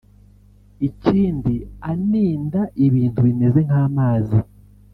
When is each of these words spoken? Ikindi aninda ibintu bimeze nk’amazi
Ikindi 0.87 1.55
aninda 1.91 2.61
ibintu 2.85 3.19
bimeze 3.27 3.59
nk’amazi 3.67 4.39